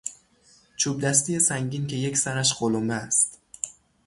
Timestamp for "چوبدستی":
0.77-1.39